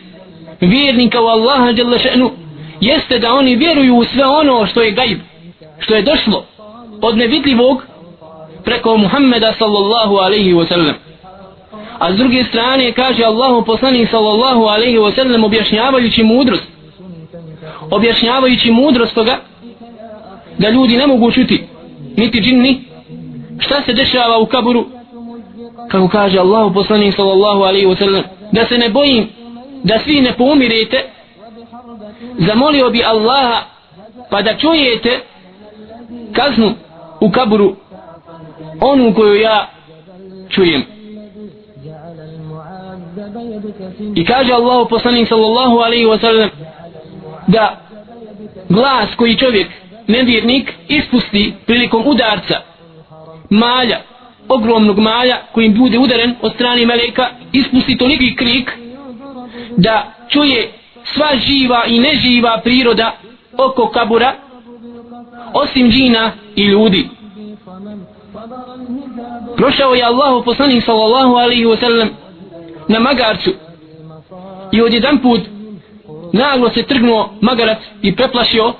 [0.60, 2.30] vjernika u Allaha še'nu,
[2.80, 5.18] jeste da oni vjeruju u sve ono što je gajb
[5.78, 6.46] što je došlo
[7.02, 7.82] od nevidljivog
[8.64, 10.94] preko Muhammeda sallallahu alaihi wa sallam.
[11.98, 16.64] A s druge strane kaže Allahu poslanik sallallahu alaihi wa sallam objašnjavajući mudrost.
[17.90, 19.38] Objašnjavajući mudrost toga
[20.58, 21.64] da ljudi ne mogu čuti
[22.16, 22.80] niti džinni
[23.58, 24.86] šta se dešava u kaburu
[25.88, 29.28] kako kaže Allahu poslanik sallallahu alaihi wa sallam da se ne bojim
[29.84, 31.04] da svi ne poumirete
[32.38, 33.62] zamolio bi Allaha
[34.30, 35.20] pa da čujete
[36.32, 36.74] kaznu
[37.20, 37.76] u kaburu
[38.80, 39.70] onu koju ja
[40.48, 40.82] čujem.
[44.14, 46.50] I kaže Allahu poslanik sallallahu alaihi wa sallam
[47.46, 47.80] da
[48.68, 49.66] glas koji čovjek
[50.06, 52.60] nevjernik ispusti prilikom udarca
[53.50, 53.98] malja
[54.48, 58.70] ogromnog malja kojim bude udaren od strane meleka ispusti toliki krik
[59.76, 60.72] da čuje
[61.14, 63.16] sva živa i neživa priroda
[63.58, 64.34] oko kabura
[65.54, 67.08] osim džina i ljudi.
[69.56, 72.08] Prošao je Allahu poslanik sallallahu alaihi wa sallam
[72.88, 73.50] na magarcu
[74.72, 75.40] i od jedan put
[76.32, 78.72] naglo se trgnuo magarac i preplašio.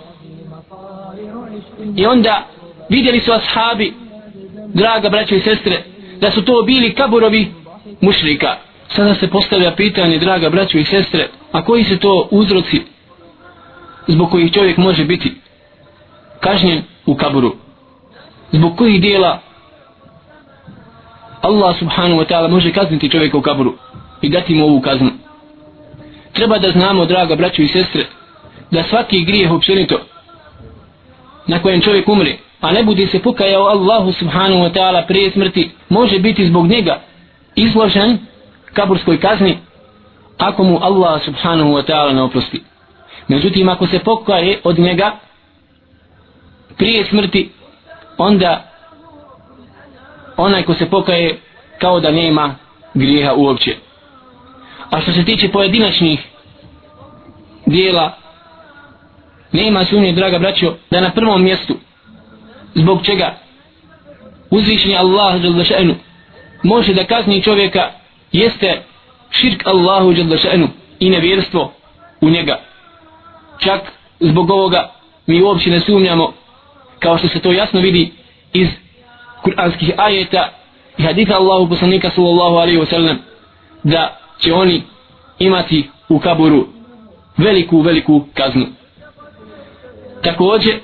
[1.97, 2.47] I onda
[2.89, 3.95] vidjeli su ashabi
[4.75, 5.83] draga braćo i sestre
[6.21, 7.53] da su to bili kaburovi
[8.01, 8.57] mušrika.
[8.89, 12.83] Sada se postavlja pitanje draga braćo i sestre a koji su to uzroci
[14.07, 15.40] zbog kojih čovjek može biti?
[16.41, 17.55] Kažnjen u kaburu
[18.53, 19.39] zbog kojih dijela
[21.41, 23.75] Allah subhanahu wa ta'ala može kazniti čovjeka u kaburu
[24.23, 25.11] i dati mu ovu kaznu?
[26.33, 28.07] Treba da znamo draga braćo i sestre
[28.71, 29.99] da svaki grijeh općenito
[31.47, 35.71] na kojem čovjek umre a ne bude se pokajao Allahu subhanahu wa ta'ala prije smrti
[35.89, 37.01] može biti zbog njega
[37.55, 38.19] izložen
[38.75, 39.59] kaburskoj kazni
[40.39, 42.63] ako mu Allah subhanahu wa ta'ala ne oprosti.
[43.29, 45.13] Međutim ako se pokaje od njega
[46.81, 47.51] prije smrti
[48.19, 48.71] onda
[50.37, 51.39] onaj ko se pokaje
[51.79, 52.55] kao da nema
[52.95, 53.77] grijeha uopće.
[54.91, 56.21] A što se tiče pojedinačnih
[57.67, 58.17] dijela
[59.53, 61.77] nema sumnje draga braćo da na prvom mjestu
[62.75, 63.35] zbog čega
[64.51, 65.95] uzvišenje Allah še'nu
[66.63, 67.91] može da kazni čovjeka
[68.33, 68.83] jeste
[69.31, 70.69] širk Allahu še'nu
[71.01, 71.73] i nevjerstvo
[72.21, 72.61] u njega.
[73.59, 73.81] Čak
[74.21, 74.93] zbog ovoga
[75.27, 76.40] mi uopće ne sumnjamo
[77.01, 78.13] kao što se to jasno vidi
[78.53, 78.69] iz
[79.43, 80.49] kuranskih ajeta
[80.99, 83.19] i haditha Allahu poslanika sallallahu alaihi wa sallam
[83.83, 84.83] da će oni
[85.39, 86.67] imati u kaburu
[87.37, 88.67] veliku, veliku kaznu.
[90.23, 90.79] Također,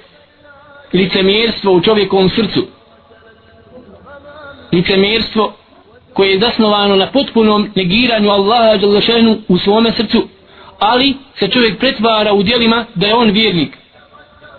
[0.93, 2.67] licemjerstvo u čovjekovom srcu,
[4.73, 5.53] licemjerstvo
[6.13, 10.29] koje je zasnovano na potpunom negiranju Allaha Đalešenu u svome srcu,
[10.79, 13.77] ali se čovjek pretvara u dijelima da je on vjernik.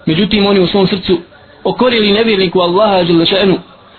[0.05, 1.19] Međutim, oni u svom srcu
[1.69, 3.57] okorili nevjerniku Allaha Đalešenu,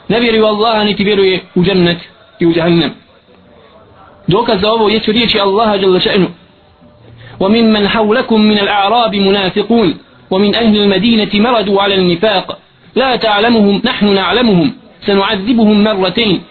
[0.09, 1.99] ne vjeruju Allaha niti vjeruje u džennet
[2.41, 2.91] i u džahnem.
[4.27, 6.29] Dokaz za ovo jesu riječi Allaha Đalla še'nu.
[7.41, 9.99] ومن من حولكم من الأعراب منافقون
[10.31, 12.59] ومن أهل المدينة مردوا على النفاق
[12.95, 14.75] لا تعلمهم نحن نعلمهم
[15.07, 16.43] سنعذبهم مرتين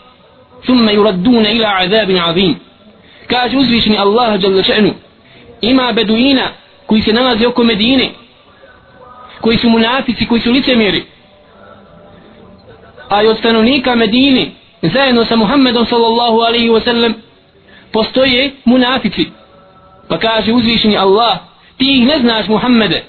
[0.66, 2.58] ثم يردون إلى عذاب عظيم
[3.32, 4.94] أزوشني الله جل شأنه
[5.64, 6.40] إما بدوين
[6.88, 7.48] كوي سنازي
[9.42, 11.06] koji su munafici, koji su licemiri.
[13.10, 17.14] A od stanovnika Medini, zajedno sa Muhammedom sallallahu alaihi wa sallam,
[17.92, 19.26] postoje munafici.
[20.10, 21.38] Pa kaže uzvišeni Allah,
[21.78, 23.04] ti ih ne znaš Muhammede.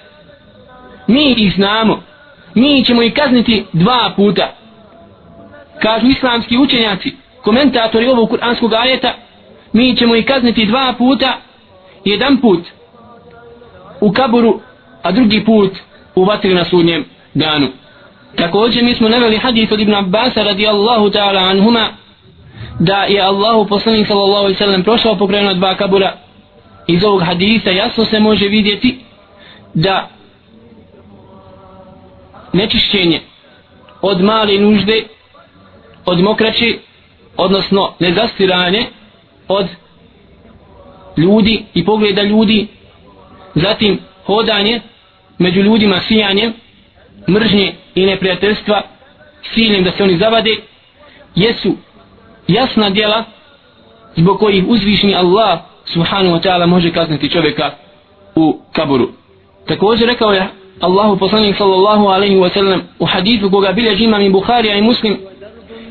[1.06, 2.02] Mi ih znamo.
[2.54, 4.52] Mi ćemo ih kazniti dva puta.
[5.82, 9.14] Kažu islamski učenjaci, komentatori ovog kuranskog ajeta,
[9.72, 11.36] mi ćemo ih kazniti dva puta,
[12.04, 12.60] jedan put
[14.00, 14.60] u kaburu,
[15.02, 15.72] a drugi put
[16.18, 17.04] u vatri na sudnjem
[17.34, 17.68] danu.
[18.36, 21.88] Također mi smo naveli hadith od Ibn Abbas radijallahu ta'ala anhuma
[22.78, 26.12] da je Allahu poslanik sallallahu alaihi sallam prošao pokrajno dva kabura.
[26.86, 28.98] Iz ovog hadisa jasno se može vidjeti
[29.74, 30.08] da
[32.52, 33.20] nečišćenje
[34.02, 35.04] od male nužde
[36.06, 36.78] od mokraće
[37.36, 38.86] odnosno nezastiranje
[39.48, 39.66] od
[41.16, 42.66] ljudi i pogleda ljudi
[43.54, 44.80] zatim hodanje
[45.38, 46.52] među ljudima sijanjem
[47.28, 48.82] mržnje i neprijateljstva
[49.54, 50.50] siljem da se oni zavade
[51.34, 51.76] jesu
[52.48, 53.24] jasna djela
[54.16, 57.70] zbog kojih uzvišni Allah subhanahu wa ta'ala može kazniti čovjeka
[58.34, 59.08] u kaburu.
[59.66, 60.48] Također rekao je
[60.80, 65.18] Allahu poslanik sallallahu alaihi wa sallam u hadithu koga bilježi imam i Bukharija i Muslim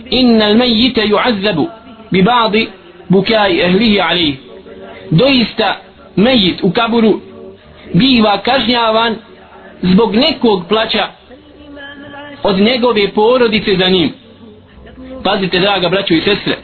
[0.09, 1.67] inna al-mayyita yu'azzabu
[2.11, 2.67] bi ba'di
[3.09, 4.37] bukai ahlihi alaihi
[5.11, 5.75] doista
[6.15, 7.21] mejit u kaburu
[7.93, 9.15] biva kažnjavan
[9.81, 11.07] zbog nekog plaća
[12.43, 14.13] od njegove porodice za njim.
[15.23, 16.57] Pazite draga braćo i sestre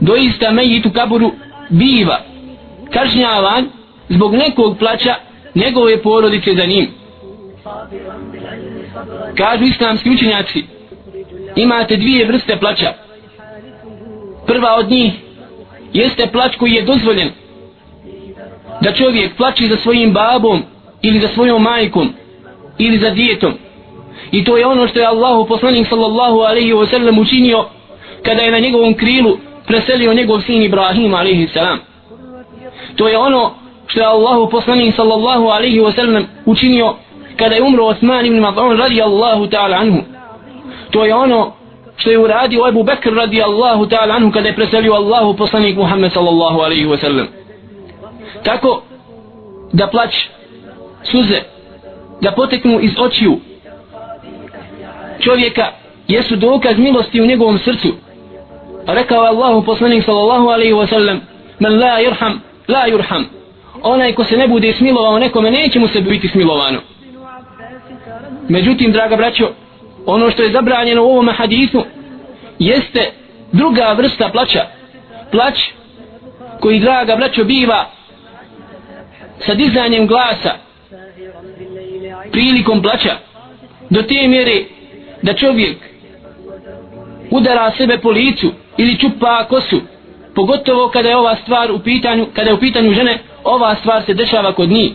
[0.00, 1.32] doista mejit u kaburu
[1.68, 2.20] biva
[2.90, 3.68] kažnjavan
[4.08, 5.14] zbog nekog plaća
[5.54, 6.90] njegove porodice za njim.
[9.36, 10.64] Kažu islamski učenjaci
[11.56, 12.94] imate dvije vrste plaća.
[14.46, 15.12] Prva od njih
[15.92, 17.30] jeste plać koji je dozvoljen
[18.80, 20.62] da čovjek plači za svojim babom
[21.02, 22.12] ili za svojom majkom
[22.78, 23.52] ili za djetom
[24.30, 27.64] i to je ono što je Allahu poslanik sallallahu alaihi wa sallam učinio
[28.22, 31.78] kada je na njegovom krilu preselio njegov sin Ibrahim alaihi salam.
[32.96, 33.54] To je ono
[33.86, 36.94] što je Allahu poslanik sallallahu alaihi wa sallam učinio
[37.36, 39.98] kada je umro Osman ibn Mad'un radijallahu ta'ala anhu.
[40.90, 41.52] To je ono
[41.96, 46.60] što je uradio Ebu Bekr radijallahu ta'ala anhu kada je preselio Allahu poslanik Muhammed sallallahu
[46.60, 47.26] alaihi wa sallam.
[48.44, 48.82] Tako
[49.72, 50.28] da plać
[51.02, 51.40] suze
[52.20, 53.40] da poteknu iz očiju
[55.20, 55.66] čovjeka
[56.08, 57.88] jesu dokaz milosti u njegovom srcu.
[58.86, 61.20] Pa rekao Allahu poslanik sallallahu alaihi wa sallam
[61.58, 63.24] men la yurham la yurham.
[63.82, 66.80] Onaj ko se ne bude smilovao nekome neće mu se biti smilovano.
[68.48, 69.50] Međutim draga braćo
[70.06, 71.84] ono što je zabranjeno u ovom hadisu
[72.58, 73.12] jeste
[73.52, 74.66] druga vrsta plaća.
[75.30, 75.54] Plać
[76.60, 77.84] koji draga braćo biva
[79.46, 80.67] sa dizanjem glasa
[82.32, 83.16] prilikom plaća.
[83.90, 84.64] Do te mjere
[85.22, 85.76] da čovjek
[87.30, 89.80] udara sebe po licu ili čupa kosu
[90.34, 94.14] pogotovo kada je ova stvar u pitanju kada je u pitanju žene ova stvar se
[94.14, 94.92] dešava kod njih.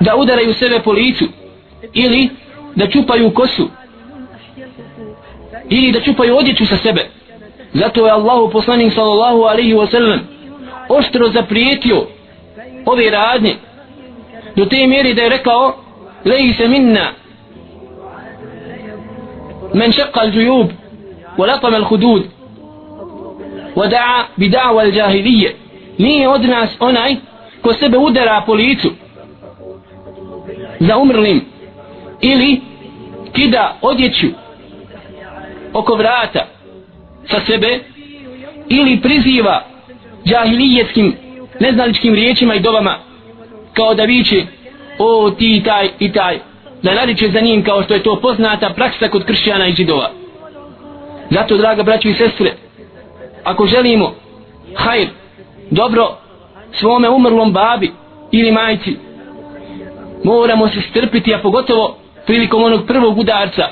[0.00, 1.24] Da udaraju sebe po licu
[1.92, 2.28] ili
[2.74, 3.68] da čupaju kosu
[5.68, 7.08] ili da čupaju odjeću sa sebe.
[7.72, 10.18] Zato je Allahu poslanik sallallahu alaihi wasallam
[10.88, 12.06] oštro zaprijetio
[12.86, 13.56] ove radnje
[14.56, 15.76] do te mjeri da je rekao
[16.24, 17.12] lehi se minna
[19.74, 20.68] men šeqa al džujub
[21.38, 22.22] wa latama al hudud
[23.76, 24.92] wa da'a bi da'wa al
[25.98, 27.16] nije od nas onaj
[27.62, 28.90] ko sebe udara po licu
[30.80, 31.44] za umrlim
[32.20, 32.60] ili
[33.32, 34.26] kida odjeću
[35.72, 36.46] oko vrata
[37.30, 37.80] sa sebe
[38.68, 39.64] ili priziva
[40.26, 41.16] džahilijetskim
[41.60, 42.98] neznaličkim riječima i dobama
[43.74, 44.46] kao da viče
[44.98, 46.38] o ti taj i taj.
[46.82, 50.10] Da nariče za njim kao što je to poznata praksa kod kršćana i židova.
[51.30, 52.54] Zato draga braćo i sestre
[53.44, 54.14] ako želimo
[54.74, 55.08] hajr
[55.70, 56.16] dobro
[56.72, 57.92] svome umrlom babi
[58.32, 58.96] ili majci
[60.24, 63.68] moramo se strpiti a pogotovo prilikom onog prvog udarca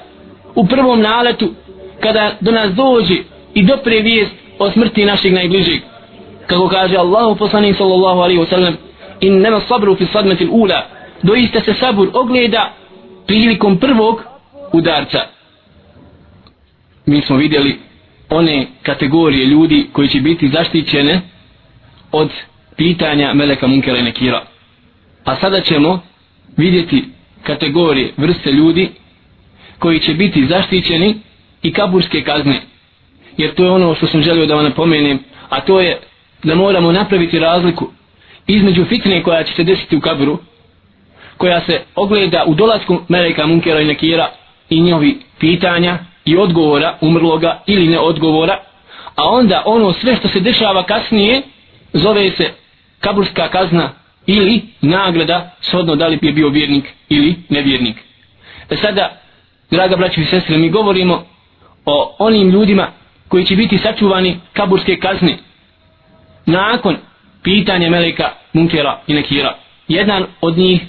[0.54, 1.54] u prvom naletu
[2.00, 3.16] kada do nas dođe
[3.54, 5.80] i dopre vijest o smrti našeg najbližeg.
[6.46, 8.72] Kako kaže Allahu poslanik sallallahu alaihi wa
[9.22, 10.86] sallam in nema sabru fi sadmeti ula.
[11.22, 12.72] Doista se sabur ogleda
[13.26, 14.22] prilikom prvog
[14.72, 15.20] udarca.
[17.06, 17.78] Mi smo vidjeli
[18.30, 21.20] one kategorije ljudi koji će biti zaštićene
[22.12, 22.30] od
[22.76, 24.42] pitanja Meleka Munkera i Nekira.
[25.24, 26.00] A sada ćemo
[26.56, 27.04] vidjeti
[27.42, 28.90] kategorije vrste ljudi
[29.78, 31.14] koji će biti zaštićeni
[31.62, 32.60] i kaburske kazne.
[33.36, 35.18] Jer to je ono što sam želio da vam napomenem
[35.52, 35.98] a to je
[36.44, 37.90] da moramo napraviti razliku
[38.46, 40.38] između fitne koja će se desiti u kaburu
[41.36, 44.28] koja se ogleda u dolasku Meleka Munkera i Nakira
[44.70, 48.58] i njovi pitanja i odgovora umrloga ili ne odgovora
[49.16, 51.42] a onda ono sve što se dešava kasnije
[51.92, 52.50] zove se
[53.00, 53.90] kaburska kazna
[54.26, 57.96] ili nagrada shodno da li je bio vjernik ili nevjernik.
[58.70, 59.20] E sada
[59.70, 61.24] draga braći i sestre mi govorimo
[61.84, 62.88] o onim ljudima
[63.28, 65.38] koji će biti sačuvani kaburske kazne
[66.46, 66.96] nakon
[67.42, 69.56] pitanje Meleka Munkera i Nekira.
[69.88, 70.80] Jedan od njih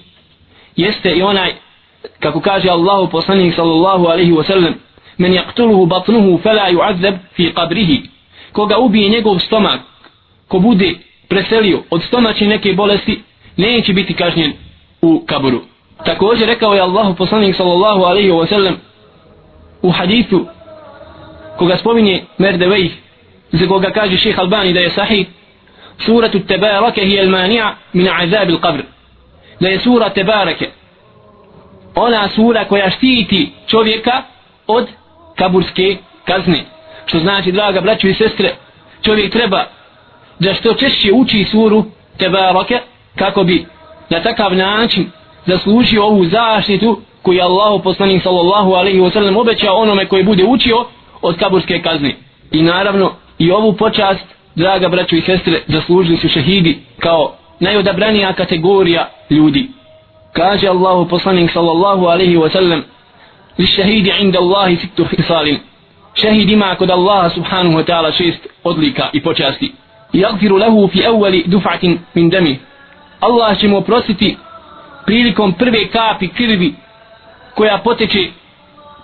[0.75, 1.53] jeste i onaj
[2.19, 4.73] kako kaže Allahu poslanik sallallahu alaihi wasallam
[5.17, 8.01] men jaktuluhu batnuhu fela yu'adzab fi qabrihi.
[8.51, 9.79] Koga ubije njegov stomak
[10.47, 10.95] ko bude
[11.27, 13.21] preselio od stomačne neke bolesti
[13.57, 14.53] neće biti kažnjen
[15.01, 15.61] u kaburu
[16.05, 18.73] također rekao je Allahu poslanik sallallahu alaihi wasallam
[19.81, 20.45] u hadithu
[21.57, 22.89] koga spominje Merdevej
[23.51, 25.27] za koga kaže šeha Albani da je sahih
[25.97, 28.81] suratu tebarake hi el manija min azab il qabr
[29.59, 30.69] da je sura tebarake
[31.95, 34.23] ona sura koja štiti čovjeka
[34.67, 34.87] od
[35.35, 36.65] kaburske kazne.
[37.05, 38.55] Što znači draga braćo i sestre
[39.01, 39.65] čovjek treba
[40.39, 41.83] da što češće uči suru
[42.17, 42.79] Tebarake
[43.15, 43.65] kako bi
[44.09, 45.11] na takav način
[45.45, 50.85] zaslužio ovu zaštitu koju Allah poslanik sallallahu alaihi wa sallam obećao onome koji bude učio
[51.21, 52.15] od kaburske kazne.
[52.51, 54.25] I naravno i ovu počast,
[54.55, 59.69] draga braćo i sestre, zaslužili su šehidi kao najodabranija kategorija ljudi.
[60.33, 62.83] Kaže Allahu poslanik sallallahu alaihi wa sallam
[63.57, 65.59] li šehidi inda Allahi sittu hisalim.
[66.13, 69.71] Šehid ima kod Allaha subhanahu wa ta'ala šest odlika i počasti.
[70.13, 72.59] Jagfiru lehu fi evvali dufatin min demi.
[73.19, 74.37] Allah će mu oprostiti
[75.05, 76.75] prilikom prve kapi krvi
[77.55, 78.27] koja poteče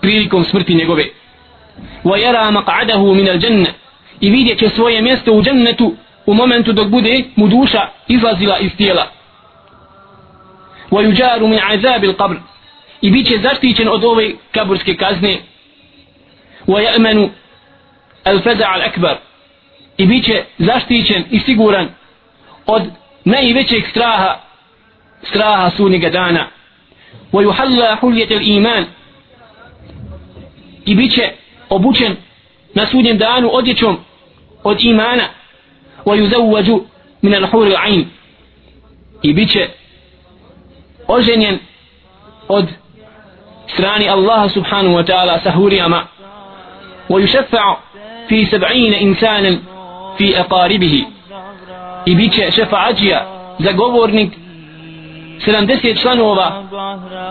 [0.02, 1.06] prilikom smrti njegove.
[2.04, 3.72] Wa yara maq'adahu min al-jannah
[4.21, 5.95] i vidjet će svoje mjesto u džennetu
[6.27, 9.07] u momentu dok bude mu duša izlazila iz tijela.
[10.91, 12.37] Wa yujaru min azab al-qabr
[13.01, 15.39] i bit će zaštićen od ove kaburske kazne.
[16.67, 17.29] Wa ya'manu
[18.25, 19.15] al-faza' al-akbar
[19.97, 21.89] i bit će zaštićen i siguran
[22.67, 22.83] od
[23.25, 24.41] najvećeg straha
[25.23, 26.47] straha sudnjega dana
[27.33, 28.87] ويحلى حلية الإيمان
[30.87, 31.33] i bit će
[31.69, 32.17] obučen
[32.75, 33.99] na sudnjem danu odjećom
[34.65, 35.29] od imana
[36.07, 36.83] ويزوج
[37.23, 38.07] من الحور العين
[39.23, 39.69] i bit će
[41.09, 41.59] oženjen
[42.49, 42.65] od
[43.67, 46.07] strani Allaha subhanahu wa ta'ala sa hurijama
[47.11, 47.77] ويشفع
[48.29, 49.59] في سبعين إنسانا
[50.19, 51.05] في أقاربه
[52.07, 53.27] i bit će šefađija
[53.59, 54.33] zagovornik
[55.47, 56.63] 70 članova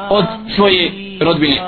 [0.10, 0.26] od
[0.56, 0.92] svoje
[1.22, 1.62] rodbine